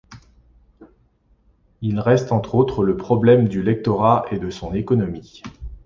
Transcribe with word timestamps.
Il 1.83 1.99
reste 1.99 2.31
entre 2.31 2.55
autres 2.55 2.83
le 2.83 2.97
problème 2.97 3.47
du 3.47 3.61
lectorat 3.61 4.25
et 4.31 4.39
de 4.39 4.49
son 4.49 4.73
économie. 4.73 5.43